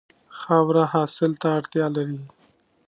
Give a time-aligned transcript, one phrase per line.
[0.39, 2.19] خاوره حاصل ته اړتیا لري.